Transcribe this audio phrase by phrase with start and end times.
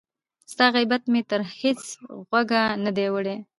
[0.51, 1.81] ستا غیبت مي تر هیڅ
[2.29, 3.35] غوږه نه دی وړی